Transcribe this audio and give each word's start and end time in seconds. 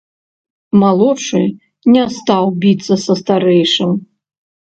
Малодшы 0.83 1.41
не 1.95 2.03
стаў 2.17 2.45
біцца 2.63 2.95
са 3.05 3.13
старэйшым. 3.23 3.91